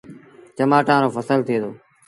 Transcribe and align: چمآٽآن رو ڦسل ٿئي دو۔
چمآٽآن 0.55 0.99
رو 1.03 1.09
ڦسل 1.15 1.39
ٿئي 1.47 1.57
دو۔ 1.61 1.71